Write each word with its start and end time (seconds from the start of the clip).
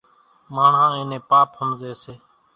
ماڻۿان 0.53 0.91
اين 0.95 1.07
نين 1.11 1.21
پاپ 1.29 1.49
ۿمزي 1.57 1.91
سي۔ 2.01 2.13